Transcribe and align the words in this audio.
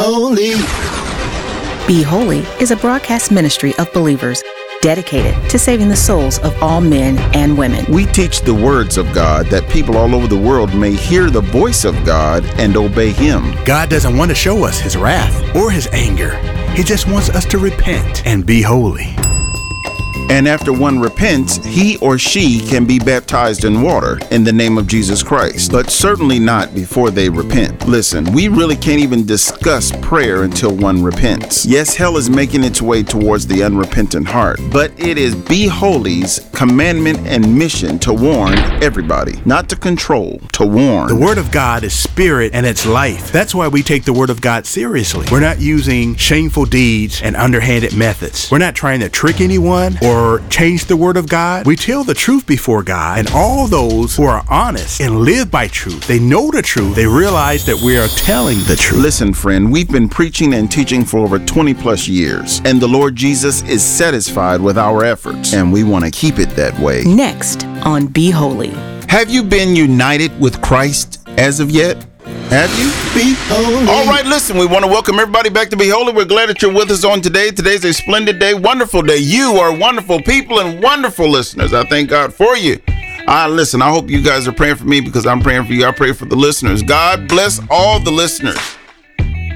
holy. 0.00 0.54
Be 1.86 2.02
Holy 2.02 2.38
is 2.58 2.70
a 2.70 2.76
broadcast 2.76 3.30
ministry 3.30 3.74
of 3.78 3.92
believers 3.92 4.42
dedicated 4.80 5.34
to 5.50 5.58
saving 5.58 5.88
the 5.88 5.96
souls 5.96 6.38
of 6.38 6.56
all 6.62 6.80
men 6.80 7.18
and 7.34 7.58
women. 7.58 7.84
We 7.92 8.06
teach 8.06 8.40
the 8.40 8.54
words 8.54 8.96
of 8.96 9.12
God 9.12 9.46
that 9.46 9.68
people 9.68 9.98
all 9.98 10.14
over 10.14 10.26
the 10.26 10.38
world 10.38 10.74
may 10.74 10.92
hear 10.92 11.28
the 11.28 11.42
voice 11.42 11.84
of 11.84 12.02
God 12.06 12.44
and 12.58 12.78
obey 12.78 13.10
Him. 13.10 13.54
God 13.66 13.90
doesn't 13.90 14.16
want 14.16 14.30
to 14.30 14.34
show 14.34 14.64
us 14.64 14.78
His 14.78 14.96
wrath 14.96 15.54
or 15.54 15.70
His 15.70 15.86
anger. 15.88 16.36
He 16.72 16.82
just 16.82 17.06
wants 17.06 17.28
us 17.28 17.44
to 17.46 17.58
repent 17.58 18.26
and 18.26 18.46
be 18.46 18.62
holy. 18.62 19.14
And 20.30 20.46
after 20.46 20.72
one 20.72 21.00
repents, 21.00 21.56
he 21.66 21.96
or 21.98 22.16
she 22.16 22.60
can 22.60 22.84
be 22.84 23.00
baptized 23.00 23.64
in 23.64 23.82
water 23.82 24.16
in 24.30 24.44
the 24.44 24.52
name 24.52 24.78
of 24.78 24.86
Jesus 24.86 25.24
Christ, 25.24 25.72
but 25.72 25.90
certainly 25.90 26.38
not 26.38 26.72
before 26.72 27.10
they 27.10 27.28
repent. 27.28 27.88
Listen, 27.88 28.32
we 28.32 28.46
really 28.46 28.76
can't 28.76 29.00
even 29.00 29.26
discuss 29.26 29.90
prayer 30.00 30.44
until 30.44 30.70
one 30.76 31.02
repents. 31.02 31.66
Yes, 31.66 31.96
hell 31.96 32.16
is 32.16 32.30
making 32.30 32.62
its 32.62 32.80
way 32.80 33.02
towards 33.02 33.44
the 33.48 33.64
unrepentant 33.64 34.28
heart, 34.28 34.60
but 34.72 34.92
it 35.00 35.18
is 35.18 35.34
Be 35.34 35.66
Holy's 35.66 36.48
commandment 36.52 37.18
and 37.26 37.58
mission 37.58 37.98
to 37.98 38.12
warn 38.12 38.56
everybody, 38.84 39.42
not 39.44 39.68
to 39.70 39.76
control, 39.76 40.38
to 40.52 40.64
warn. 40.64 41.08
The 41.08 41.16
Word 41.16 41.38
of 41.38 41.50
God 41.50 41.82
is 41.82 41.92
spirit 41.92 42.52
and 42.54 42.64
it's 42.64 42.86
life. 42.86 43.32
That's 43.32 43.52
why 43.52 43.66
we 43.66 43.82
take 43.82 44.04
the 44.04 44.12
Word 44.12 44.30
of 44.30 44.40
God 44.40 44.64
seriously. 44.64 45.26
We're 45.32 45.40
not 45.40 45.60
using 45.60 46.14
shameful 46.14 46.66
deeds 46.66 47.20
and 47.20 47.34
underhanded 47.34 47.96
methods. 47.96 48.48
We're 48.48 48.58
not 48.58 48.76
trying 48.76 49.00
to 49.00 49.08
trick 49.08 49.40
anyone 49.40 49.98
or 50.04 50.19
or 50.20 50.40
change 50.48 50.84
the 50.84 50.96
word 50.96 51.16
of 51.16 51.28
God. 51.28 51.66
We 51.66 51.76
tell 51.76 52.04
the 52.04 52.14
truth 52.14 52.46
before 52.46 52.82
God, 52.82 53.18
and 53.18 53.30
all 53.30 53.66
those 53.66 54.16
who 54.16 54.24
are 54.24 54.44
honest 54.48 55.00
and 55.00 55.20
live 55.20 55.50
by 55.50 55.68
truth, 55.68 56.06
they 56.06 56.18
know 56.18 56.50
the 56.50 56.62
truth, 56.62 56.94
they 56.94 57.06
realize 57.06 57.64
that 57.66 57.80
we 57.80 57.98
are 57.98 58.08
telling 58.08 58.58
the 58.64 58.76
truth. 58.76 59.00
Listen, 59.02 59.32
friend, 59.32 59.72
we've 59.72 59.90
been 59.90 60.08
preaching 60.08 60.54
and 60.54 60.70
teaching 60.70 61.04
for 61.04 61.20
over 61.20 61.38
20 61.38 61.74
plus 61.74 62.06
years, 62.06 62.60
and 62.64 62.80
the 62.80 62.88
Lord 62.88 63.16
Jesus 63.16 63.62
is 63.62 63.82
satisfied 63.82 64.60
with 64.60 64.76
our 64.76 65.04
efforts, 65.04 65.54
and 65.54 65.72
we 65.72 65.84
want 65.84 66.04
to 66.04 66.10
keep 66.10 66.38
it 66.38 66.50
that 66.50 66.78
way. 66.78 67.02
Next 67.04 67.64
on 67.84 68.06
Be 68.06 68.30
Holy. 68.30 68.74
Have 69.08 69.30
you 69.30 69.42
been 69.42 69.74
united 69.74 70.38
with 70.38 70.60
Christ 70.60 71.26
as 71.38 71.60
of 71.60 71.70
yet? 71.70 72.06
Have 72.50 72.76
you? 72.76 72.90
All 73.88 74.06
right, 74.06 74.26
listen, 74.26 74.58
we 74.58 74.66
want 74.66 74.84
to 74.84 74.90
welcome 74.90 75.20
everybody 75.20 75.50
back 75.50 75.68
to 75.70 75.76
Be 75.76 75.88
Holy. 75.88 76.12
We're 76.12 76.24
glad 76.24 76.48
that 76.48 76.60
you're 76.60 76.74
with 76.74 76.90
us 76.90 77.04
on 77.04 77.20
today. 77.20 77.52
Today's 77.52 77.84
a 77.84 77.92
splendid 77.92 78.40
day, 78.40 78.54
wonderful 78.54 79.02
day. 79.02 79.18
You 79.18 79.52
are 79.52 79.72
wonderful 79.72 80.20
people 80.20 80.58
and 80.58 80.82
wonderful 80.82 81.28
listeners. 81.28 81.72
I 81.72 81.84
thank 81.84 82.10
God 82.10 82.34
for 82.34 82.56
you. 82.56 82.80
Uh, 83.28 83.46
listen, 83.48 83.80
I 83.80 83.90
hope 83.90 84.10
you 84.10 84.20
guys 84.20 84.48
are 84.48 84.52
praying 84.52 84.76
for 84.76 84.84
me 84.84 85.00
because 85.00 85.26
I'm 85.26 85.40
praying 85.40 85.66
for 85.66 85.74
you. 85.74 85.86
I 85.86 85.92
pray 85.92 86.12
for 86.12 86.24
the 86.24 86.34
listeners. 86.34 86.82
God 86.82 87.28
bless 87.28 87.60
all 87.70 88.00
the 88.00 88.10
listeners. 88.10 88.58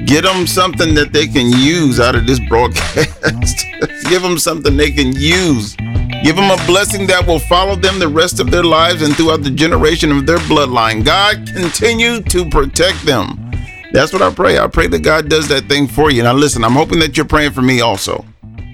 Get 0.07 0.23
them 0.23 0.47
something 0.47 0.95
that 0.95 1.13
they 1.13 1.27
can 1.27 1.49
use 1.51 1.99
out 1.99 2.15
of 2.15 2.29
this 2.29 2.39
broadcast. 2.39 3.67
Give 4.09 4.23
them 4.23 4.39
something 4.39 4.77
they 4.77 4.93
can 4.93 5.13
use. 5.17 5.77
Give 6.25 6.37
them 6.37 6.51
a 6.51 6.57
blessing 6.67 7.07
that 7.09 7.27
will 7.27 7.39
follow 7.39 7.77
them 7.77 7.99
the 7.99 8.09
rest 8.09 8.41
of 8.41 8.51
their 8.51 8.65
lives 8.65 9.03
and 9.03 9.15
throughout 9.15 9.43
the 9.43 9.51
generation 9.51 10.11
of 10.11 10.25
their 10.25 10.39
bloodline. 10.39 11.05
God, 11.05 11.47
continue 11.55 12.23
to 12.23 12.49
protect 12.49 13.05
them. 13.05 13.53
That's 13.93 14.11
what 14.11 14.23
I 14.23 14.33
pray. 14.33 14.59
I 14.59 14.67
pray 14.69 14.87
that 14.87 15.01
God 15.01 15.29
does 15.29 15.49
that 15.49 15.69
thing 15.69 15.87
for 15.87 16.11
you. 16.11 16.23
Now, 16.23 16.33
listen, 16.33 16.65
I'm 16.65 16.73
hoping 16.73 16.99
that 17.01 17.19
you're 17.19 17.27
praying 17.27 17.51
for 17.51 17.61
me 17.61 17.83
also. 17.83 18.25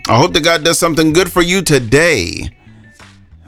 I 0.09 0.17
hope 0.17 0.33
that 0.35 0.45
God 0.45 0.63
does 0.63 0.79
something 0.79 1.13
good 1.13 1.31
for 1.31 1.43
you 1.43 1.61
today. 1.61 2.51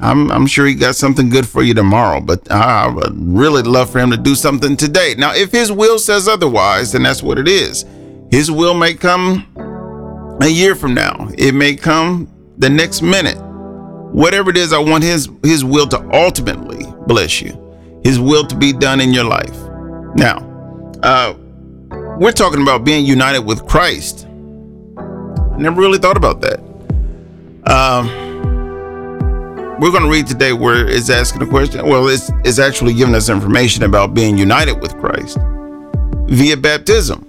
I'm, 0.00 0.32
I'm 0.32 0.48
sure 0.48 0.66
He 0.66 0.74
got 0.74 0.96
something 0.96 1.28
good 1.28 1.46
for 1.46 1.62
you 1.62 1.72
tomorrow, 1.72 2.20
but 2.20 2.50
I 2.50 2.88
would 2.88 3.14
really 3.14 3.62
love 3.62 3.90
for 3.90 4.00
Him 4.00 4.10
to 4.10 4.16
do 4.16 4.34
something 4.34 4.76
today. 4.76 5.14
Now, 5.16 5.32
if 5.32 5.52
His 5.52 5.70
will 5.70 6.00
says 6.00 6.26
otherwise, 6.26 6.90
then 6.90 7.04
that's 7.04 7.22
what 7.22 7.38
it 7.38 7.46
is. 7.46 7.84
His 8.32 8.50
will 8.50 8.74
may 8.74 8.94
come 8.94 9.46
a 10.42 10.48
year 10.48 10.74
from 10.74 10.92
now, 10.92 11.28
it 11.38 11.54
may 11.54 11.76
come 11.76 12.28
the 12.58 12.68
next 12.68 13.00
minute 13.00 13.38
whatever 14.12 14.50
it 14.50 14.56
is, 14.56 14.72
I 14.72 14.78
want 14.78 15.02
his 15.02 15.28
his 15.42 15.64
will 15.64 15.86
to 15.88 16.08
ultimately 16.12 16.84
bless 17.06 17.40
you, 17.40 18.00
his 18.04 18.20
will 18.20 18.46
to 18.46 18.56
be 18.56 18.72
done 18.72 19.00
in 19.00 19.12
your 19.12 19.24
life. 19.24 19.56
Now, 20.14 20.38
uh, 21.02 21.34
we're 22.18 22.32
talking 22.32 22.62
about 22.62 22.84
being 22.84 23.04
united 23.04 23.40
with 23.40 23.66
Christ. 23.66 24.26
I 24.96 25.56
never 25.58 25.80
really 25.80 25.98
thought 25.98 26.16
about 26.16 26.40
that. 26.42 26.60
Um, 27.64 28.08
we're 29.80 29.90
going 29.90 30.04
to 30.04 30.10
read 30.10 30.26
today 30.26 30.52
where 30.52 30.86
it's 30.86 31.10
asking 31.10 31.42
a 31.42 31.46
question. 31.46 31.86
Well, 31.86 32.06
it's, 32.08 32.30
it's 32.44 32.58
actually 32.58 32.94
giving 32.94 33.14
us 33.14 33.28
information 33.28 33.82
about 33.82 34.14
being 34.14 34.38
united 34.38 34.80
with 34.80 34.96
Christ 34.98 35.38
via 36.26 36.56
baptism. 36.56 37.20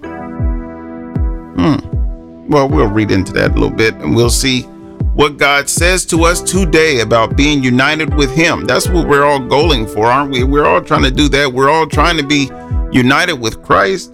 Hmm. 1.56 2.48
Well, 2.48 2.68
we'll 2.68 2.88
read 2.88 3.10
into 3.10 3.32
that 3.32 3.52
a 3.52 3.54
little 3.54 3.76
bit 3.76 3.94
and 3.94 4.14
we'll 4.14 4.30
see 4.30 4.62
what 5.14 5.36
God 5.36 5.68
says 5.68 6.04
to 6.06 6.24
us 6.24 6.40
today 6.40 7.00
about 7.00 7.36
being 7.36 7.62
united 7.62 8.14
with 8.14 8.34
Him. 8.34 8.64
That's 8.64 8.88
what 8.88 9.06
we're 9.06 9.24
all 9.24 9.38
going 9.38 9.86
for, 9.86 10.06
aren't 10.06 10.32
we? 10.32 10.42
We're 10.42 10.66
all 10.66 10.82
trying 10.82 11.04
to 11.04 11.10
do 11.10 11.28
that. 11.28 11.52
We're 11.52 11.70
all 11.70 11.86
trying 11.86 12.16
to 12.16 12.26
be 12.26 12.50
united 12.92 13.34
with 13.34 13.62
Christ. 13.62 14.12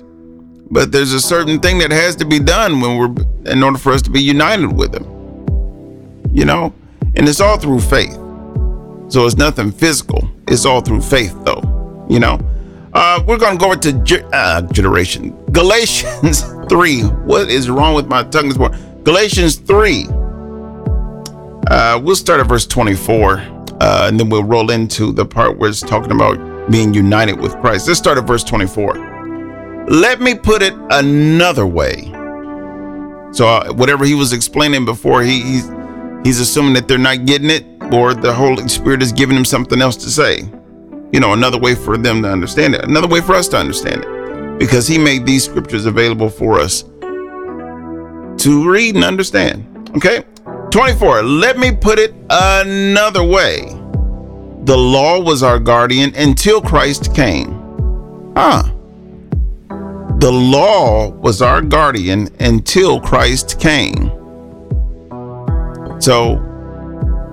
But 0.70 0.92
there's 0.92 1.12
a 1.12 1.20
certain 1.20 1.58
thing 1.58 1.78
that 1.78 1.90
has 1.90 2.16
to 2.16 2.26
be 2.26 2.38
done 2.38 2.80
when 2.80 2.98
we're 2.98 3.50
in 3.50 3.62
order 3.62 3.78
for 3.78 3.92
us 3.92 4.02
to 4.02 4.10
be 4.10 4.20
united 4.20 4.72
with 4.72 4.94
Him. 4.94 5.06
You 6.32 6.44
know? 6.44 6.74
And 7.16 7.26
it's 7.28 7.40
all 7.40 7.58
through 7.58 7.80
faith. 7.80 8.14
So 9.08 9.26
it's 9.26 9.36
nothing 9.36 9.72
physical. 9.72 10.30
It's 10.48 10.66
all 10.66 10.82
through 10.82 11.00
faith, 11.00 11.34
though. 11.44 12.06
You 12.10 12.20
know? 12.20 12.38
Uh, 12.92 13.24
we're 13.26 13.38
going 13.38 13.56
to 13.56 13.64
go 13.64 13.72
into 13.72 13.92
ge- 14.04 14.24
uh, 14.32 14.62
generation. 14.62 15.34
Galatians 15.46 16.42
3. 16.68 17.02
What 17.02 17.48
is 17.48 17.70
wrong 17.70 17.94
with 17.94 18.06
my 18.06 18.22
tongue 18.24 18.48
this 18.48 18.58
morning? 18.58 18.78
Galatians 19.02 19.56
3 19.56 20.06
uh, 21.70 22.00
we'll 22.02 22.16
start 22.16 22.40
at 22.40 22.46
verse 22.46 22.66
24, 22.66 23.34
uh, 23.38 24.08
and 24.08 24.18
then 24.18 24.28
we'll 24.28 24.44
roll 24.44 24.70
into 24.70 25.12
the 25.12 25.24
part 25.24 25.56
where 25.56 25.70
it's 25.70 25.80
talking 25.80 26.10
about 26.10 26.70
being 26.70 26.92
united 26.92 27.40
with 27.40 27.56
Christ. 27.60 27.86
Let's 27.86 27.98
start 27.98 28.18
at 28.18 28.26
verse 28.26 28.42
24. 28.42 29.86
Let 29.88 30.20
me 30.20 30.34
put 30.34 30.62
it 30.62 30.74
another 30.90 31.66
way. 31.66 32.10
So, 33.32 33.46
uh, 33.46 33.72
whatever 33.72 34.04
he 34.04 34.14
was 34.14 34.32
explaining 34.32 34.84
before, 34.84 35.22
he, 35.22 35.40
he's, 35.42 35.70
he's 36.24 36.40
assuming 36.40 36.74
that 36.74 36.88
they're 36.88 36.98
not 36.98 37.24
getting 37.24 37.50
it, 37.50 37.64
or 37.92 38.14
the 38.14 38.32
Holy 38.32 38.68
Spirit 38.68 39.02
is 39.02 39.12
giving 39.12 39.36
him 39.36 39.44
something 39.44 39.80
else 39.80 39.96
to 39.98 40.10
say. 40.10 40.48
You 41.12 41.20
know, 41.20 41.32
another 41.32 41.58
way 41.58 41.76
for 41.76 41.96
them 41.96 42.22
to 42.22 42.30
understand 42.30 42.74
it, 42.74 42.84
another 42.84 43.08
way 43.08 43.20
for 43.20 43.34
us 43.34 43.48
to 43.48 43.56
understand 43.56 44.04
it, 44.04 44.58
because 44.58 44.88
he 44.88 44.98
made 44.98 45.24
these 45.24 45.44
scriptures 45.44 45.86
available 45.86 46.30
for 46.30 46.60
us 46.60 46.82
to 48.42 48.68
read 48.68 48.96
and 48.96 49.04
understand. 49.04 49.66
Okay, 49.96 50.24
24. 50.70 51.22
Let 51.22 51.58
me 51.58 51.72
put 51.72 51.98
it 51.98 52.14
another 52.30 53.24
way. 53.24 53.76
The 54.62 54.76
law 54.76 55.18
was 55.18 55.42
our 55.42 55.58
guardian 55.58 56.14
until 56.14 56.60
Christ 56.60 57.14
came. 57.14 57.52
Huh. 58.36 58.62
The 60.18 60.30
law 60.30 61.08
was 61.08 61.42
our 61.42 61.60
guardian 61.60 62.28
until 62.40 63.00
Christ 63.00 63.58
came. 63.58 64.10
So 66.00 66.34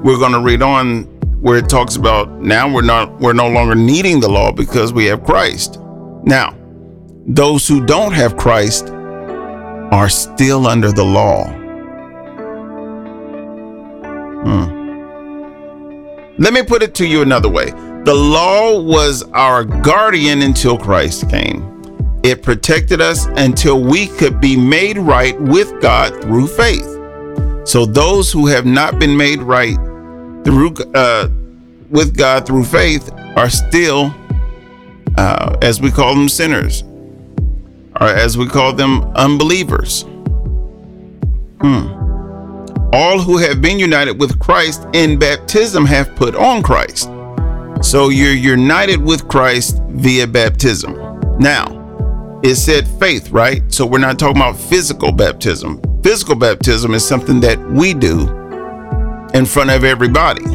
we're 0.04 0.18
going 0.18 0.31
to 0.31 0.42
read 0.42 0.62
on 0.62 1.04
where 1.42 1.58
it 1.58 1.69
talks 1.69 1.96
about 1.96 2.31
now 2.42 2.74
we're 2.74 2.81
not 2.81 3.19
we're 3.19 3.34
no 3.34 3.48
longer 3.48 3.75
needing 3.75 4.19
the 4.19 4.30
law 4.30 4.52
because 4.52 4.92
we 4.94 5.06
have 5.06 5.24
Christ. 5.24 5.80
Now, 6.24 6.56
those 7.28 7.68
who 7.68 7.86
don't 7.86 8.14
have 8.14 8.36
Christ 8.36 8.90
are 8.90 10.09
still 10.09 10.66
under 10.66 10.92
the 10.92 11.04
law. 11.04 11.67
Hmm. 14.47 16.38
Let 16.38 16.53
me 16.53 16.63
put 16.63 16.81
it 16.81 16.96
to 16.96 17.06
you 17.06 17.22
another 17.22 17.50
way. 17.50 17.72
The 18.06 18.13
law 18.13 18.80
was 18.80 19.24
our 19.34 19.66
guardian 19.66 20.41
until 20.41 20.78
Christ 20.78 21.30
came. 21.30 22.22
It 22.24 22.44
protected 22.44 23.02
us 23.02 23.25
until 23.25 23.84
we 23.84 24.07
could 24.07 24.40
be 24.40 24.56
made 24.56 24.98
right 24.98 25.39
with 25.42 25.81
God 25.81 26.22
through 26.22 26.48
faith. 26.48 26.86
So 27.68 27.86
those 27.86 28.31
who 28.31 28.48
have 28.48 28.66
not 28.66 29.00
been 29.00 29.18
made 29.18 29.42
right 29.42 29.75
through 30.45 30.75
uh, 30.95 31.27
with 31.89 32.16
God 32.16 32.45
through 32.45 32.63
faith 32.63 33.12
are 33.36 33.50
still, 33.50 34.16
uh, 35.18 35.57
as 35.62 35.81
we 35.81 35.92
call 35.92 36.16
them, 36.16 36.30
sinners, 36.30 36.83
or 38.00 38.07
as 38.07 38.38
we 38.38 38.48
call 38.48 38.72
them, 38.72 39.04
unbelievers. 39.16 40.04
Hmm. 41.60 41.97
All 42.94 43.19
who 43.19 43.38
have 43.38 43.62
been 43.62 43.80
united 43.80 44.18
with 44.18 44.39
Christ 44.39 44.88
in 44.94 45.19
baptism 45.19 45.86
have 45.86 46.16
put 46.16 46.36
on 46.36 46.63
Christ. 46.63 47.10
So 47.81 48.10
you're 48.10 48.34
united 48.34 49.01
with 49.01 49.28
Christ 49.28 49.81
via 49.89 50.25
baptism. 50.25 50.94
Now, 51.38 52.39
it 52.44 52.56
said 52.56 52.88
faith, 52.88 53.30
right? 53.30 53.62
So 53.74 53.86
we're 53.86 53.98
not 53.98 54.18
talking 54.18 54.38
about 54.38 54.57
physical 54.57 55.12
baptism. 55.12 55.81
Physical 56.01 56.36
baptism 56.36 56.94
is 56.94 57.06
something 57.06 57.42
that 57.42 57.60
we 57.72 57.94
do 57.94 58.22
in 59.34 59.45
front 59.45 59.69
of 59.69 59.84
everybody. 59.84 60.45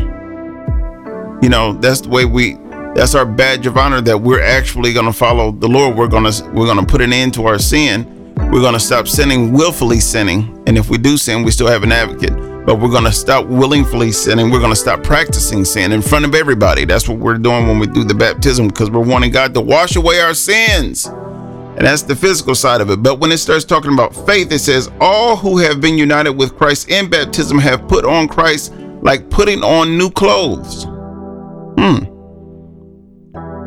You 1.43 1.50
know, 1.50 1.75
that's 1.75 2.00
the 2.00 2.08
way 2.08 2.25
we 2.25 2.56
that's 2.94 3.14
our 3.14 3.26
badge 3.26 3.67
of 3.67 3.76
honor 3.76 4.00
that 4.02 4.19
we're 4.19 4.43
actually 4.43 4.93
going 4.93 5.06
to 5.06 5.12
follow 5.12 5.52
the 5.52 5.69
Lord. 5.69 5.96
We're 5.96 6.08
going 6.08 6.31
to 6.31 6.44
we're 6.55 6.67
going 6.67 6.79
to 6.79 6.87
put 6.87 7.02
an 7.02 7.12
end 7.12 7.34
to 7.34 7.46
our 7.46 7.58
sin 7.58 8.21
We're 8.37 8.61
going 8.61 8.75
to 8.75 8.81
stop 8.81 9.08
sinning, 9.08 9.52
willfully 9.52 10.00
sinning. 10.00 10.62
And 10.67 10.76
if 10.76 10.90
we 10.90 10.99
do 10.99 11.17
sin, 11.17 11.43
we 11.43 11.50
still 11.50 11.69
have 11.69 11.82
an 11.82 11.93
advocate. 11.93 12.34
But 12.67 12.81
we're 12.81 12.90
going 12.90 13.05
to 13.05 13.12
stop 13.12 13.46
willingly 13.46 14.12
sinning. 14.12 14.50
We're 14.50 14.61
going 14.61 14.73
to 14.73 14.76
stop 14.76 15.02
practicing 15.02 15.64
sin 15.64 15.93
in 15.93 16.02
front 16.02 16.25
of 16.25 16.34
everybody. 16.34 16.84
That's 16.84 17.08
what 17.08 17.19
we're 17.19 17.38
doing 17.38 17.67
when 17.67 17.79
we 17.79 17.87
do 17.87 18.05
the 18.05 18.14
baptism 18.14 18.69
because 18.69 18.90
we're 18.90 19.05
wanting 19.05 19.32
God 19.32 19.55
to 19.55 19.61
wash 19.61 19.96
away 19.96 20.20
our 20.20 20.34
sins. 20.34 21.06
And 21.06 21.87
that's 21.87 22.02
the 22.02 22.14
physical 22.14 22.55
side 22.55 22.81
of 22.81 22.90
it. 22.90 23.02
But 23.02 23.19
when 23.19 23.32
it 23.32 23.38
starts 23.38 23.64
talking 23.64 23.93
about 23.93 24.14
faith, 24.26 24.52
it 24.52 24.61
says, 24.61 24.90
All 25.00 25.34
who 25.34 25.58
have 25.58 25.81
been 25.81 25.99
united 25.99 26.32
with 26.32 26.56
Christ 26.56 26.90
in 26.90 27.08
baptism 27.08 27.58
have 27.58 27.88
put 27.88 28.05
on 28.05 28.29
Christ 28.29 28.75
like 29.02 29.31
putting 29.31 29.64
on 29.64 29.96
new 29.99 30.11
clothes. 30.11 30.84
Hmm. 31.79 32.05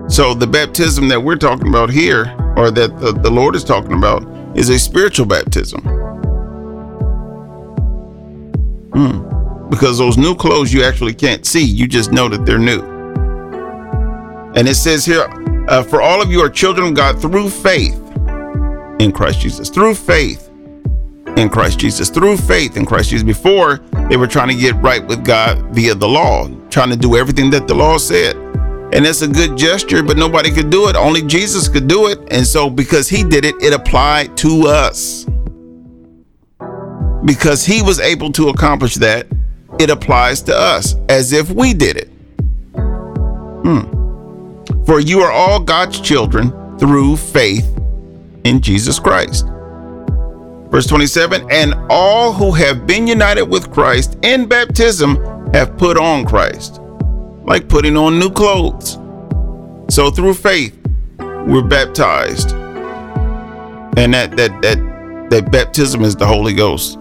So 0.07 0.33
the 0.33 0.47
baptism 0.47 1.07
that 1.09 1.19
we're 1.19 1.35
talking 1.35 1.67
about 1.67 1.89
here, 1.89 2.33
or 2.55 2.71
that 2.71 2.99
the, 2.99 3.11
the 3.11 3.29
Lord 3.29 3.55
is 3.55 3.63
talking 3.63 3.93
about, 3.93 4.23
is 4.55 4.69
a 4.69 4.79
spiritual 4.79 5.25
baptism. 5.25 5.81
Hmm. 8.93 9.69
Because 9.69 9.97
those 9.97 10.17
new 10.17 10.35
clothes 10.35 10.71
you 10.71 10.83
actually 10.83 11.13
can't 11.13 11.45
see, 11.45 11.63
you 11.63 11.87
just 11.87 12.11
know 12.11 12.29
that 12.29 12.45
they're 12.45 12.57
new. 12.57 12.81
And 14.55 14.67
it 14.67 14.75
says 14.75 15.03
here, 15.03 15.27
uh, 15.67 15.83
for 15.83 16.01
all 16.01 16.21
of 16.21 16.31
you 16.31 16.39
are 16.39 16.49
children 16.49 16.87
of 16.87 16.93
God 16.93 17.19
through 17.19 17.49
faith 17.49 17.99
in 18.99 19.11
Christ 19.11 19.41
Jesus. 19.41 19.69
Through 19.69 19.95
faith 19.95 20.49
in 21.35 21.49
Christ 21.49 21.79
Jesus. 21.79 22.09
Through 22.09 22.37
faith 22.37 22.77
in 22.77 22.85
Christ 22.85 23.09
Jesus. 23.09 23.25
Before, 23.25 23.79
they 24.09 24.15
were 24.15 24.27
trying 24.27 24.47
to 24.47 24.55
get 24.55 24.75
right 24.75 25.05
with 25.05 25.25
God 25.25 25.59
via 25.75 25.95
the 25.95 26.07
law, 26.07 26.47
trying 26.69 26.89
to 26.91 26.95
do 26.95 27.17
everything 27.17 27.49
that 27.49 27.67
the 27.67 27.73
law 27.73 27.97
said. 27.97 28.37
And 28.93 29.05
it's 29.05 29.21
a 29.21 29.27
good 29.27 29.57
gesture, 29.57 30.03
but 30.03 30.17
nobody 30.17 30.51
could 30.51 30.69
do 30.69 30.87
it. 30.87 30.95
Only 30.95 31.21
Jesus 31.21 31.67
could 31.67 31.87
do 31.87 32.07
it. 32.07 32.19
And 32.31 32.45
so, 32.45 32.69
because 32.69 33.09
he 33.09 33.23
did 33.23 33.45
it, 33.45 33.55
it 33.61 33.73
applied 33.73 34.37
to 34.37 34.67
us. 34.67 35.25
Because 37.25 37.65
he 37.65 37.81
was 37.81 37.99
able 37.99 38.31
to 38.33 38.49
accomplish 38.49 38.95
that, 38.95 39.27
it 39.79 39.89
applies 39.89 40.41
to 40.43 40.55
us 40.55 40.95
as 41.09 41.33
if 41.33 41.49
we 41.51 41.73
did 41.73 41.97
it. 41.97 42.07
Hmm. 43.65 43.95
For 44.85 44.99
you 44.99 45.21
are 45.21 45.31
all 45.31 45.59
God's 45.59 45.99
children 45.99 46.77
through 46.77 47.17
faith 47.17 47.67
in 48.43 48.61
Jesus 48.61 48.99
Christ. 48.99 49.47
Verse 50.69 50.87
27 50.87 51.47
And 51.51 51.73
all 51.89 52.33
who 52.33 52.51
have 52.51 52.85
been 52.85 53.07
united 53.07 53.43
with 53.43 53.71
Christ 53.71 54.17
in 54.23 54.47
baptism 54.47 55.15
have 55.53 55.77
put 55.77 55.97
on 55.97 56.25
Christ, 56.25 56.81
like 57.45 57.67
putting 57.69 57.95
on 57.95 58.19
new 58.19 58.29
clothes. 58.29 58.97
So 59.89 60.09
through 60.09 60.33
faith, 60.33 60.77
we're 61.19 61.63
baptized. 61.63 62.51
And 63.97 64.13
that 64.13 64.35
that 64.37 64.61
that 64.61 65.27
that 65.29 65.51
baptism 65.51 66.03
is 66.03 66.15
the 66.15 66.25
Holy 66.25 66.53
Ghost. 66.53 66.99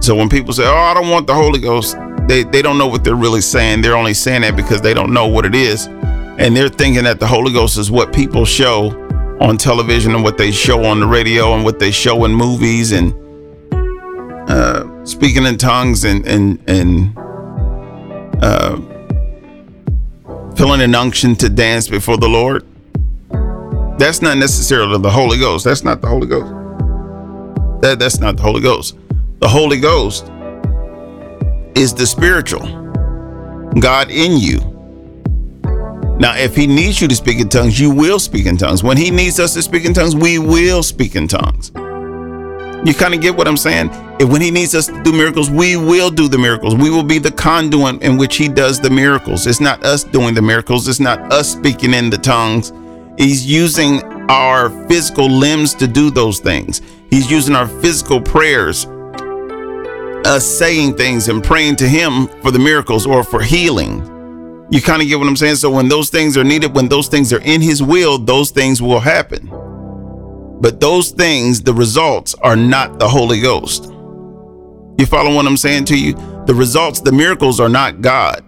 So 0.00 0.14
when 0.14 0.28
people 0.28 0.52
say, 0.52 0.64
"Oh, 0.66 0.74
I 0.74 0.94
don't 0.94 1.10
want 1.10 1.26
the 1.26 1.34
Holy 1.34 1.60
Ghost," 1.60 1.96
they 2.28 2.44
they 2.44 2.62
don't 2.62 2.78
know 2.78 2.86
what 2.86 3.04
they're 3.04 3.14
really 3.14 3.40
saying. 3.40 3.82
They're 3.82 3.96
only 3.96 4.14
saying 4.14 4.42
that 4.42 4.56
because 4.56 4.80
they 4.80 4.94
don't 4.94 5.12
know 5.12 5.26
what 5.26 5.44
it 5.44 5.54
is, 5.54 5.86
and 5.86 6.56
they're 6.56 6.68
thinking 6.68 7.04
that 7.04 7.20
the 7.20 7.26
Holy 7.26 7.52
Ghost 7.52 7.78
is 7.78 7.90
what 7.90 8.12
people 8.12 8.44
show 8.44 8.90
on 9.40 9.56
television 9.56 10.14
and 10.14 10.24
what 10.24 10.38
they 10.38 10.50
show 10.50 10.84
on 10.84 11.00
the 11.00 11.06
radio 11.06 11.54
and 11.54 11.64
what 11.64 11.78
they 11.78 11.90
show 11.90 12.24
in 12.24 12.32
movies 12.32 12.92
and 12.92 13.14
uh, 14.50 15.04
speaking 15.04 15.44
in 15.44 15.58
tongues 15.58 16.04
and 16.04 16.26
and 16.26 16.58
and 16.66 17.16
uh, 18.42 18.76
feeling 20.56 20.80
an 20.80 20.94
unction 20.94 21.34
to 21.36 21.48
dance 21.48 21.88
before 21.88 22.16
the 22.16 22.28
Lord. 22.28 22.66
That's 23.98 24.22
not 24.22 24.38
necessarily 24.38 24.98
the 25.00 25.10
Holy 25.10 25.38
Ghost. 25.38 25.64
That's 25.64 25.82
not 25.82 26.00
the 26.00 26.08
Holy 26.08 26.26
Ghost. 26.26 26.52
That 27.82 27.98
that's 27.98 28.18
not 28.18 28.36
the 28.36 28.42
Holy 28.42 28.60
Ghost. 28.60 28.96
The 29.40 29.48
Holy 29.48 29.78
Ghost 29.80 30.30
is 31.74 31.94
the 31.94 32.06
spiritual 32.06 32.66
God 33.80 34.10
in 34.10 34.38
you 34.38 34.78
now, 36.18 36.36
if 36.36 36.56
he 36.56 36.66
needs 36.66 37.00
you 37.00 37.06
to 37.06 37.14
speak 37.14 37.38
in 37.38 37.48
tongues, 37.48 37.78
you 37.78 37.92
will 37.92 38.18
speak 38.18 38.46
in 38.46 38.56
tongues. 38.56 38.82
When 38.82 38.96
he 38.96 39.12
needs 39.12 39.38
us 39.38 39.54
to 39.54 39.62
speak 39.62 39.84
in 39.84 39.94
tongues, 39.94 40.16
we 40.16 40.40
will 40.40 40.82
speak 40.82 41.14
in 41.14 41.28
tongues. 41.28 41.70
You 42.84 42.94
kind 42.94 43.12
of 43.12 43.20
get 43.20 43.36
what 43.36 43.48
I'm 43.48 43.56
saying? 43.56 43.90
If 44.20 44.28
when 44.28 44.40
he 44.40 44.50
needs 44.50 44.74
us 44.74 44.86
to 44.86 45.02
do 45.02 45.12
miracles, 45.12 45.50
we 45.50 45.76
will 45.76 46.10
do 46.10 46.28
the 46.28 46.38
miracles. 46.38 46.74
We 46.74 46.90
will 46.90 47.02
be 47.02 47.18
the 47.18 47.30
conduit 47.30 48.02
in 48.02 48.16
which 48.16 48.36
he 48.36 48.48
does 48.48 48.80
the 48.80 48.90
miracles. 48.90 49.46
It's 49.46 49.60
not 49.60 49.84
us 49.84 50.04
doing 50.04 50.34
the 50.34 50.42
miracles, 50.42 50.88
it's 50.88 51.00
not 51.00 51.32
us 51.32 51.52
speaking 51.52 51.92
in 51.92 52.08
the 52.08 52.18
tongues. 52.18 52.72
He's 53.18 53.44
using 53.44 54.02
our 54.30 54.70
physical 54.88 55.28
limbs 55.28 55.74
to 55.74 55.88
do 55.88 56.10
those 56.10 56.38
things. 56.38 56.80
He's 57.10 57.30
using 57.30 57.56
our 57.56 57.66
physical 57.66 58.20
prayers, 58.20 58.86
us 60.24 60.46
saying 60.46 60.96
things 60.96 61.28
and 61.28 61.42
praying 61.42 61.76
to 61.76 61.88
him 61.88 62.28
for 62.42 62.50
the 62.50 62.58
miracles 62.58 63.06
or 63.06 63.24
for 63.24 63.42
healing. 63.42 64.04
You 64.70 64.80
kind 64.80 65.02
of 65.02 65.08
get 65.08 65.18
what 65.18 65.26
I'm 65.26 65.36
saying? 65.36 65.56
So 65.56 65.70
when 65.70 65.88
those 65.88 66.10
things 66.10 66.36
are 66.36 66.44
needed, 66.44 66.74
when 66.74 66.88
those 66.88 67.08
things 67.08 67.32
are 67.32 67.40
in 67.40 67.60
his 67.60 67.82
will, 67.82 68.18
those 68.18 68.50
things 68.50 68.80
will 68.80 69.00
happen. 69.00 69.50
But 70.60 70.80
those 70.80 71.10
things, 71.10 71.62
the 71.62 71.74
results 71.74 72.34
are 72.42 72.56
not 72.56 72.98
the 72.98 73.08
Holy 73.08 73.40
Ghost. 73.40 73.84
You 74.98 75.06
follow 75.06 75.34
what 75.34 75.46
I'm 75.46 75.56
saying 75.56 75.84
to 75.86 75.98
you? 75.98 76.14
The 76.46 76.54
results, 76.54 77.00
the 77.00 77.12
miracles 77.12 77.60
are 77.60 77.68
not 77.68 78.00
God. 78.00 78.44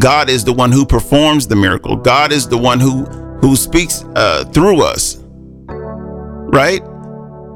God 0.00 0.28
is 0.28 0.44
the 0.44 0.52
one 0.52 0.72
who 0.72 0.84
performs 0.84 1.46
the 1.46 1.56
miracle. 1.56 1.96
God 1.96 2.32
is 2.32 2.48
the 2.48 2.58
one 2.58 2.80
who 2.80 3.04
who 3.40 3.54
speaks 3.54 4.04
uh, 4.16 4.44
through 4.46 4.82
us. 4.82 5.22
Right? 5.68 6.82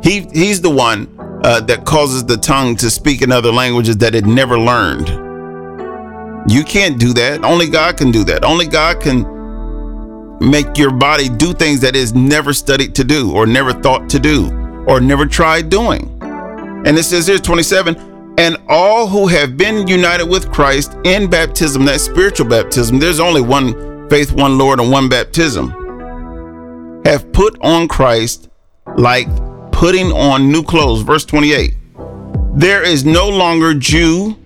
He 0.03 0.21
he's 0.33 0.61
the 0.61 0.71
one 0.71 1.09
uh, 1.45 1.61
that 1.63 1.85
causes 1.85 2.25
the 2.25 2.37
tongue 2.37 2.77
to 2.77 2.91
speak 2.91 3.23
in 3.23 3.33
other 3.33 3.53
languages 3.53 3.97
that 3.99 4.15
it 4.15 4.25
never 4.25 4.59
learned. 4.59 5.09
You 6.51 6.65
can't 6.65 6.99
do 6.99 7.13
that. 7.15 7.45
Only 7.45 7.69
God 7.69 7.97
can 7.97 8.11
do 8.11 8.25
that. 8.25 8.45
Only 8.45 8.67
God 8.67 9.01
can 9.01 9.25
make 10.43 10.77
your 10.77 10.91
body 10.91 11.29
do 11.29 11.53
things 11.53 11.81
that 11.81 11.95
is 11.95 12.15
never 12.15 12.53
studied 12.53 12.95
to 12.97 13.05
do 13.05 13.33
or 13.33 13.47
never 13.47 13.73
thought 13.73 14.11
to 14.11 14.19
do 14.19 14.51
or 14.87 15.01
never 15.01 15.27
tried 15.27 15.71
doing. 15.71 16.19
And 16.21 16.99
it 16.99 17.05
says 17.05 17.27
here 17.27 17.39
27 17.39 18.35
and 18.39 18.57
all 18.69 19.07
who 19.07 19.27
have 19.27 19.57
been 19.57 19.87
united 19.87 20.27
with 20.27 20.51
Christ 20.51 20.97
in 21.05 21.29
baptism, 21.29 21.85
that 21.85 22.01
spiritual 22.01 22.49
baptism, 22.49 22.99
there's 22.99 23.21
only 23.21 23.41
one 23.43 24.09
faith, 24.09 24.33
one 24.33 24.59
Lord, 24.59 24.81
and 24.81 24.91
one 24.91 25.09
baptism, 25.09 25.71
have 27.05 27.31
put 27.33 27.59
on 27.63 27.89
Christ 27.89 28.49
like 28.97 29.29
putting 29.71 30.13
on 30.13 30.51
new 30.51 30.63
clothes. 30.63 31.03
Verse 31.03 31.25
28 31.25 31.75
There 32.55 32.83
is 32.83 33.05
no 33.05 33.29
longer 33.29 33.75
Jew 33.75 34.37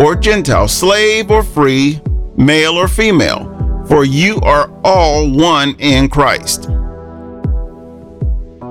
or 0.00 0.14
Gentile, 0.14 0.68
slave 0.68 1.30
or 1.30 1.42
free, 1.42 2.00
male 2.36 2.74
or 2.74 2.88
female, 2.88 3.51
for 3.92 4.06
you 4.06 4.40
are 4.40 4.72
all 4.84 5.30
one 5.30 5.76
in 5.78 6.08
Christ. 6.08 6.70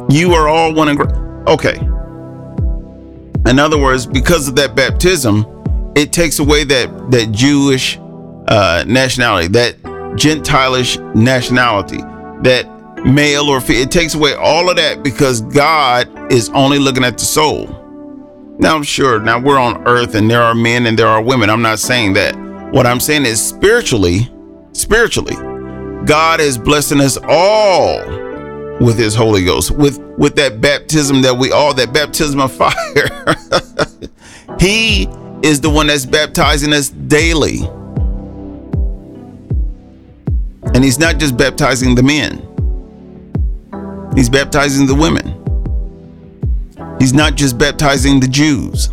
You 0.10 0.34
are 0.34 0.48
all 0.48 0.74
one 0.74 0.90
in 0.90 0.98
Christ. 0.98 1.14
Okay. 1.46 1.76
In 3.46 3.60
other 3.60 3.78
words, 3.78 4.08
because 4.08 4.48
of 4.48 4.56
that 4.56 4.76
baptism, 4.76 5.46
it 5.96 6.12
takes 6.12 6.40
away 6.40 6.64
that 6.64 7.12
that 7.12 7.32
Jewish 7.32 8.00
uh, 8.48 8.84
nationality, 8.88 9.48
that 9.50 9.80
Gentilish 10.16 10.98
nationality, 11.14 12.02
that 12.42 12.66
male 13.06 13.48
or 13.48 13.62
female. 13.62 13.84
It 13.84 13.92
takes 13.92 14.16
away 14.16 14.34
all 14.34 14.72
of 14.72 14.76
that 14.78 15.04
because 15.04 15.42
God 15.42 16.32
is 16.32 16.50
only 16.50 16.80
looking 16.80 17.04
at 17.04 17.20
the 17.20 17.26
soul. 17.26 17.68
Now, 18.58 18.76
I'm 18.76 18.82
sure, 18.82 19.20
now 19.20 19.40
we're 19.40 19.60
on 19.60 19.88
earth 19.88 20.16
and 20.16 20.28
there 20.28 20.42
are 20.42 20.56
men 20.56 20.88
and 20.88 20.98
there 20.98 21.08
are 21.08 21.22
women. 21.22 21.52
I'm 21.52 21.62
not 21.62 21.78
saying 21.78 22.14
that. 22.14 22.36
What 22.74 22.88
I'm 22.88 23.00
saying 23.00 23.28
is 23.28 23.40
spiritually, 23.40 24.32
spiritually, 24.74 25.36
God 26.06 26.42
is 26.42 26.58
blessing 26.58 27.00
us 27.00 27.18
all 27.28 28.00
with 28.80 28.98
his 28.98 29.14
Holy 29.16 29.46
Ghost, 29.46 29.72
with 29.72 30.00
with 30.18 30.36
that 30.36 30.62
baptism 30.62 31.22
that 31.22 31.36
we 31.36 31.52
all 31.52 31.74
that 31.74 31.94
baptism 31.94 32.40
of 32.40 32.52
fire. 32.52 32.74
he 34.60 35.08
is 35.44 35.62
the 35.62 35.70
one 35.70 35.88
that's 35.88 36.06
baptizing 36.06 36.74
us 36.74 36.90
daily. 36.90 37.60
And 40.74 40.84
he's 40.84 41.00
not 41.00 41.18
just 41.18 41.38
baptizing 41.38 41.96
the 41.96 42.04
men. 42.04 42.48
He's 44.16 44.30
baptizing 44.30 44.88
the 44.88 44.96
women. 44.96 45.38
He's 47.00 47.14
not 47.14 47.36
just 47.36 47.58
baptizing 47.58 48.20
the 48.20 48.28
Jews. 48.28 48.90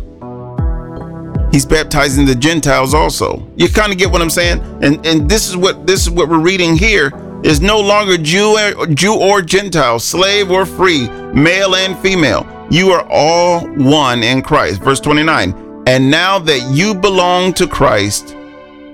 He's 1.51 1.65
baptizing 1.65 2.25
the 2.25 2.35
Gentiles 2.35 2.93
also. 2.93 3.47
You 3.55 3.69
kind 3.69 3.91
of 3.91 3.97
get 3.97 4.11
what 4.11 4.21
I'm 4.21 4.29
saying? 4.29 4.61
And 4.83 5.05
and 5.05 5.29
this 5.29 5.49
is 5.49 5.57
what 5.57 5.87
this 5.87 6.01
is 6.01 6.09
what 6.09 6.29
we're 6.29 6.39
reading 6.39 6.77
here 6.77 7.11
is 7.43 7.61
no 7.61 7.79
longer 7.79 8.17
Jew 8.17 8.57
or, 8.77 8.85
Jew 8.87 9.15
or 9.15 9.41
Gentile, 9.41 9.99
slave 9.99 10.51
or 10.51 10.65
free, 10.65 11.09
male 11.33 11.75
and 11.75 11.97
female. 11.99 12.45
You 12.69 12.91
are 12.91 13.07
all 13.09 13.61
one 13.77 14.23
in 14.23 14.41
Christ. 14.41 14.81
Verse 14.81 14.99
29. 14.99 15.83
And 15.87 16.11
now 16.11 16.37
that 16.39 16.69
you 16.71 16.93
belong 16.93 17.53
to 17.53 17.65
Christ, 17.67 18.35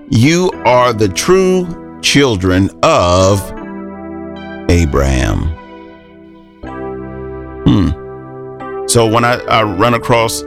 you 0.10 0.52
are 0.66 0.94
the 0.94 1.10
true 1.10 2.00
children 2.02 2.70
of 2.84 3.42
Abraham. 4.70 5.50
Hmm. 7.66 8.88
So 8.88 9.08
when 9.08 9.26
I, 9.26 9.40
I 9.46 9.64
run 9.64 9.96
across 9.96 10.44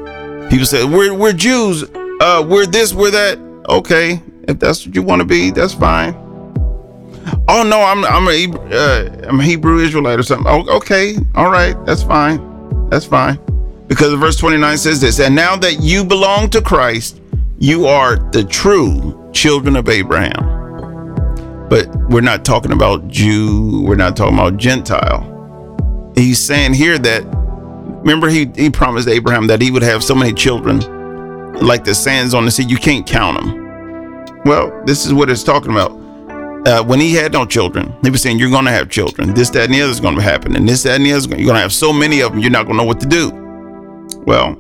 people 0.48 0.66
say 0.66 0.84
we're 0.84 1.14
we're 1.14 1.32
Jews, 1.32 1.84
uh, 2.20 2.46
we're 2.48 2.66
this, 2.66 2.94
we're 2.94 3.10
that. 3.10 3.38
Okay, 3.68 4.22
if 4.44 4.58
that's 4.58 4.86
what 4.86 4.94
you 4.94 5.02
want 5.02 5.20
to 5.20 5.26
be, 5.26 5.50
that's 5.50 5.74
fine. 5.74 6.14
Oh 7.48 7.62
no, 7.62 7.80
I'm 7.80 8.04
I'm 8.04 8.28
a 8.28 8.58
uh, 8.74 9.28
I'm 9.28 9.40
a 9.40 9.42
Hebrew 9.42 9.78
Israelite 9.78 10.18
or 10.18 10.22
something. 10.22 10.46
Oh, 10.48 10.76
okay, 10.76 11.16
all 11.34 11.50
right, 11.50 11.74
that's 11.84 12.02
fine, 12.02 12.88
that's 12.88 13.04
fine. 13.04 13.38
Because 13.86 14.12
verse 14.14 14.36
29 14.36 14.76
says 14.76 15.00
this, 15.00 15.18
and 15.18 15.34
now 15.34 15.56
that 15.56 15.80
you 15.80 16.04
belong 16.04 16.50
to 16.50 16.60
Christ, 16.60 17.20
you 17.58 17.86
are 17.86 18.16
the 18.16 18.44
true 18.44 19.30
children 19.32 19.76
of 19.76 19.88
Abraham. 19.88 20.56
But 21.68 21.88
we're 22.10 22.20
not 22.20 22.44
talking 22.44 22.72
about 22.72 23.08
Jew, 23.08 23.82
we're 23.86 23.96
not 23.96 24.16
talking 24.16 24.34
about 24.34 24.56
Gentile. 24.56 26.12
He's 26.14 26.38
saying 26.38 26.74
here 26.74 26.98
that 26.98 27.37
remember 28.08 28.28
he 28.28 28.50
he 28.56 28.70
promised 28.70 29.06
Abraham 29.08 29.46
that 29.48 29.60
he 29.60 29.70
would 29.70 29.82
have 29.82 30.02
so 30.02 30.14
many 30.14 30.32
children 30.32 30.80
like 31.60 31.84
the 31.84 31.94
sands 31.94 32.34
on 32.34 32.44
the 32.44 32.50
sea, 32.50 32.64
you 32.64 32.76
can't 32.76 33.06
count 33.06 33.38
them. 33.38 34.42
Well, 34.44 34.82
this 34.84 35.04
is 35.04 35.12
what 35.12 35.28
it's 35.28 35.42
talking 35.42 35.72
about. 35.72 35.92
Uh, 36.66 36.82
when 36.84 37.00
he 37.00 37.14
had 37.14 37.32
no 37.32 37.44
children, 37.46 37.94
he 38.02 38.10
was 38.10 38.22
saying, 38.22 38.38
You're 38.38 38.50
going 38.50 38.64
to 38.64 38.70
have 38.70 38.88
children. 38.88 39.34
This, 39.34 39.50
that, 39.50 39.64
and 39.64 39.74
the 39.74 39.82
other 39.82 39.90
is 39.90 40.00
going 40.00 40.16
to 40.16 40.22
happen. 40.22 40.56
And 40.56 40.68
this, 40.68 40.82
that, 40.84 40.96
and 40.96 41.06
the 41.06 41.12
other, 41.12 41.28
you're 41.28 41.44
going 41.44 41.54
to 41.54 41.60
have 41.60 41.72
so 41.72 41.92
many 41.92 42.20
of 42.20 42.32
them, 42.32 42.40
you're 42.40 42.50
not 42.50 42.64
going 42.66 42.76
to 42.76 42.82
know 42.82 42.86
what 42.86 43.00
to 43.00 43.06
do. 43.06 43.30
Well, 44.26 44.56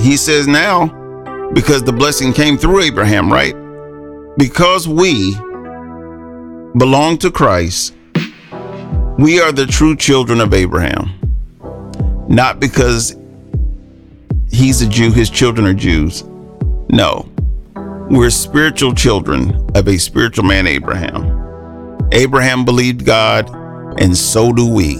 he 0.00 0.16
says 0.16 0.46
now, 0.46 0.86
because 1.52 1.82
the 1.82 1.92
blessing 1.92 2.32
came 2.32 2.56
through 2.56 2.82
Abraham, 2.82 3.32
right? 3.32 3.54
Because 4.36 4.86
we 4.86 5.34
belong 6.76 7.18
to 7.18 7.30
Christ, 7.30 7.94
we 9.18 9.40
are 9.40 9.52
the 9.52 9.66
true 9.68 9.96
children 9.96 10.40
of 10.40 10.54
Abraham. 10.54 11.17
Not 12.28 12.60
because 12.60 13.16
he's 14.50 14.82
a 14.82 14.88
Jew, 14.88 15.12
his 15.12 15.30
children 15.30 15.66
are 15.66 15.74
Jews. 15.74 16.24
No, 16.90 17.28
we're 18.10 18.30
spiritual 18.30 18.94
children 18.94 19.66
of 19.74 19.88
a 19.88 19.98
spiritual 19.98 20.44
man, 20.44 20.66
Abraham. 20.66 22.08
Abraham 22.12 22.64
believed 22.64 23.04
God, 23.04 23.50
and 24.00 24.16
so 24.16 24.52
do 24.52 24.68
we. 24.68 24.98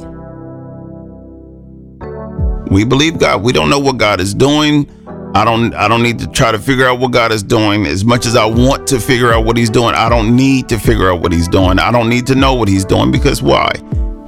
We 2.70 2.84
believe 2.84 3.18
God. 3.18 3.42
We 3.42 3.52
don't 3.52 3.70
know 3.70 3.78
what 3.78 3.96
God 3.96 4.20
is 4.20 4.34
doing. 4.34 4.90
I 5.34 5.44
don't 5.44 5.74
I 5.74 5.88
don't 5.88 6.02
need 6.02 6.18
to 6.20 6.26
try 6.28 6.52
to 6.52 6.58
figure 6.58 6.86
out 6.86 6.98
what 6.98 7.12
God 7.12 7.32
is 7.32 7.42
doing 7.42 7.86
as 7.86 8.04
much 8.04 8.26
as 8.26 8.34
I 8.34 8.44
want 8.44 8.86
to 8.88 8.98
figure 8.98 9.32
out 9.32 9.44
what 9.44 9.56
he's 9.56 9.70
doing. 9.70 9.94
I 9.94 10.08
don't 10.08 10.34
need 10.34 10.68
to 10.70 10.78
figure 10.78 11.10
out 11.10 11.20
what 11.20 11.32
he's 11.32 11.48
doing. 11.48 11.78
I 11.78 11.90
don't 11.90 12.08
need 12.08 12.26
to 12.28 12.34
know 12.34 12.54
what 12.54 12.68
he's 12.68 12.84
doing 12.84 13.10
because 13.10 13.42
why? 13.42 13.70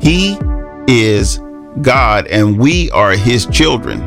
He 0.00 0.38
is 0.86 1.40
God 1.82 2.26
and 2.26 2.58
we 2.58 2.90
are 2.90 3.12
his 3.12 3.46
children. 3.46 4.00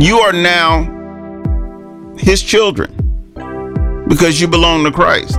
You 0.00 0.20
are 0.20 0.32
now 0.32 0.84
his 2.18 2.42
children 2.42 2.90
because 4.08 4.40
you 4.40 4.48
belong 4.48 4.84
to 4.84 4.90
Christ. 4.90 5.36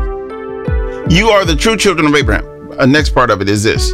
You 1.09 1.29
are 1.29 1.45
the 1.45 1.55
true 1.55 1.77
children 1.77 2.07
of 2.07 2.15
Abraham. 2.15 2.71
A 2.73 2.81
uh, 2.81 2.85
next 2.85 3.12
part 3.12 3.29
of 3.29 3.41
it 3.41 3.50
is 3.50 3.63
this. 3.63 3.93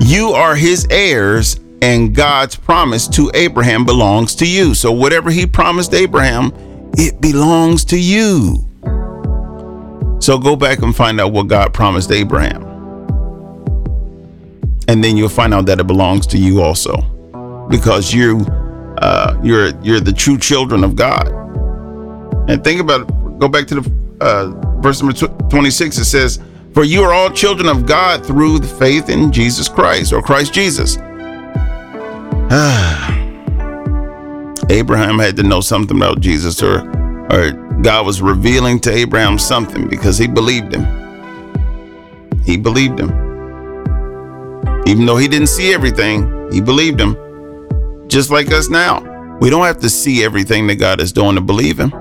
You 0.00 0.30
are 0.30 0.54
his 0.54 0.86
heirs 0.90 1.60
and 1.82 2.14
God's 2.14 2.56
promise 2.56 3.08
to 3.08 3.30
Abraham 3.34 3.84
belongs 3.84 4.34
to 4.36 4.46
you. 4.46 4.74
So 4.74 4.92
whatever 4.92 5.30
he 5.30 5.46
promised 5.46 5.94
Abraham, 5.94 6.52
it 6.94 7.20
belongs 7.20 7.84
to 7.86 7.98
you. 7.98 8.64
So 10.20 10.38
go 10.38 10.54
back 10.54 10.82
and 10.82 10.94
find 10.94 11.20
out 11.20 11.32
what 11.32 11.48
God 11.48 11.74
promised 11.74 12.12
Abraham. 12.12 12.71
And 14.92 15.02
then 15.02 15.16
you'll 15.16 15.30
find 15.30 15.54
out 15.54 15.64
that 15.66 15.80
it 15.80 15.86
belongs 15.86 16.26
to 16.26 16.36
you 16.36 16.60
also. 16.60 17.00
Because 17.70 18.12
you 18.12 18.44
uh, 18.98 19.40
you're 19.42 19.70
you're 19.80 20.00
the 20.00 20.12
true 20.12 20.36
children 20.36 20.84
of 20.84 20.96
God. 20.96 21.28
And 22.46 22.62
think 22.62 22.78
about 22.78 23.00
it. 23.00 23.38
Go 23.38 23.48
back 23.48 23.66
to 23.68 23.80
the 23.80 23.90
uh, 24.20 24.50
verse 24.82 25.00
number 25.02 25.16
26. 25.48 25.96
It 25.96 26.04
says, 26.04 26.40
"For 26.74 26.84
you 26.84 27.02
are 27.04 27.14
all 27.14 27.30
children 27.30 27.70
of 27.70 27.86
God 27.86 28.26
through 28.26 28.58
the 28.58 28.66
faith 28.66 29.08
in 29.08 29.32
Jesus 29.32 29.66
Christ 29.66 30.12
or 30.12 30.20
Christ 30.20 30.52
Jesus." 30.52 30.96
Abraham 34.68 35.18
had 35.18 35.36
to 35.36 35.42
know 35.42 35.62
something 35.62 35.96
about 35.96 36.20
Jesus, 36.20 36.62
or, 36.62 36.80
or 37.32 37.52
God 37.80 38.04
was 38.04 38.20
revealing 38.20 38.78
to 38.80 38.92
Abraham 38.92 39.38
something 39.38 39.88
because 39.88 40.18
he 40.18 40.26
believed 40.26 40.74
him. 40.74 40.84
He 42.44 42.58
believed 42.58 42.98
him. 43.00 43.31
Even 44.86 45.06
though 45.06 45.16
he 45.16 45.28
didn't 45.28 45.46
see 45.46 45.72
everything, 45.72 46.50
he 46.50 46.60
believed 46.60 47.00
him. 47.00 47.16
Just 48.08 48.30
like 48.30 48.50
us 48.52 48.68
now. 48.68 49.00
We 49.40 49.48
don't 49.48 49.64
have 49.64 49.80
to 49.80 49.88
see 49.88 50.24
everything 50.24 50.66
that 50.66 50.76
God 50.76 51.00
is 51.00 51.12
doing 51.12 51.36
to 51.36 51.40
believe 51.40 51.78
him. 51.78 51.92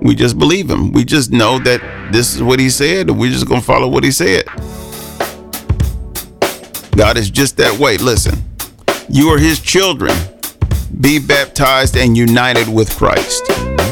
We 0.00 0.14
just 0.14 0.38
believe 0.38 0.70
him. 0.70 0.92
We 0.92 1.04
just 1.04 1.30
know 1.30 1.58
that 1.60 2.12
this 2.12 2.34
is 2.34 2.42
what 2.42 2.58
he 2.58 2.70
said, 2.70 3.10
and 3.10 3.18
we're 3.18 3.30
just 3.30 3.46
going 3.46 3.60
to 3.60 3.66
follow 3.66 3.88
what 3.88 4.04
he 4.04 4.10
said. 4.10 4.44
God 6.96 7.16
is 7.16 7.30
just 7.30 7.56
that 7.58 7.78
way. 7.78 7.98
Listen. 7.98 8.42
You 9.08 9.28
are 9.28 9.38
his 9.38 9.60
children. 9.60 10.16
Be 11.00 11.18
baptized 11.18 11.96
and 11.96 12.16
united 12.16 12.68
with 12.68 12.94
Christ. 12.96 13.44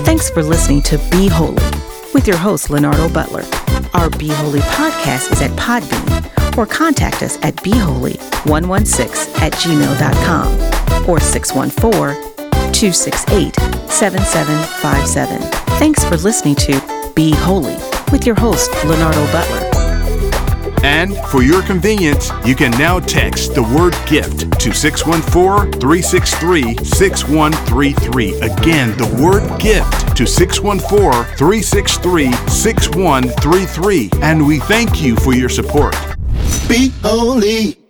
Thanks 0.04 0.30
for 0.30 0.42
listening 0.42 0.82
to 0.82 0.98
Be 1.10 1.28
Holy 1.28 1.62
with 2.14 2.26
your 2.26 2.36
host, 2.36 2.70
Leonardo 2.70 3.08
Butler. 3.08 3.44
Our 3.94 4.10
Be 4.10 4.28
Holy 4.28 4.60
podcast 4.60 5.32
is 5.32 5.42
at 5.42 5.50
Podbean 5.52 6.37
or 6.58 6.66
contact 6.66 7.22
us 7.22 7.38
at 7.42 7.54
beholy116 7.56 9.38
at 9.40 9.52
gmail.com 9.52 11.08
or 11.08 11.20
614 11.20 12.28
268 12.72 13.54
7757. 13.88 15.40
Thanks 15.78 16.04
for 16.04 16.16
listening 16.16 16.56
to 16.56 17.12
Be 17.14 17.32
Holy 17.34 17.76
with 18.12 18.26
your 18.26 18.34
host, 18.34 18.70
Leonardo 18.84 19.24
Butler. 19.32 19.64
And 20.84 21.16
for 21.28 21.42
your 21.42 21.62
convenience, 21.62 22.30
you 22.44 22.54
can 22.54 22.70
now 22.72 23.00
text 23.00 23.54
the 23.54 23.62
word 23.62 23.96
gift 24.06 24.60
to 24.60 24.72
614 24.72 25.80
363 25.80 26.76
6133. 26.84 28.40
Again, 28.40 28.96
the 28.96 29.06
word 29.20 29.60
gift 29.60 30.16
to 30.16 30.26
614 30.26 31.36
363 31.36 32.32
6133. 32.48 34.10
And 34.22 34.46
we 34.46 34.60
thank 34.60 35.02
you 35.02 35.16
for 35.16 35.34
your 35.34 35.48
support. 35.48 35.96
Be 36.68 36.92
holy. 37.02 37.87